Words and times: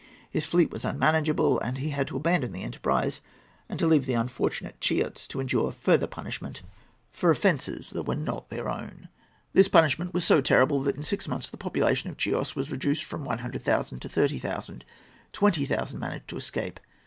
His 0.31 0.47
fleet 0.47 0.71
was 0.71 0.83
unmanageable, 0.83 1.59
and 1.59 1.77
he 1.77 1.91
had 1.91 2.07
to 2.07 2.17
abandon 2.17 2.53
the 2.53 2.63
enterprise 2.63 3.21
and 3.69 3.77
to 3.77 3.85
leave 3.85 4.07
the 4.07 4.15
unfortunate 4.15 4.81
Chiots 4.81 5.27
to 5.27 5.39
endure 5.39 5.71
further 5.71 6.07
punishment 6.07 6.63
for 7.11 7.29
offences 7.29 7.91
that 7.91 8.07
were 8.07 8.15
not 8.15 8.49
their 8.49 8.67
own. 8.67 9.09
This 9.53 9.67
punishment 9.67 10.11
was 10.15 10.25
so 10.25 10.41
terrible 10.41 10.81
that, 10.81 10.95
in 10.95 11.03
six 11.03 11.27
months, 11.27 11.51
the 11.51 11.57
population 11.57 12.09
of 12.09 12.19
Chios 12.19 12.55
was 12.55 12.71
reduced 12.71 13.03
from 13.03 13.25
one 13.25 13.37
hundred 13.45 13.63
thousand 13.63 13.99
to 13.99 14.09
thirty 14.09 14.39
thousand. 14.39 14.85
Twenty 15.33 15.65
thousand 15.67 15.99
managed 15.99 16.29
to 16.29 16.37
escape. 16.37 16.79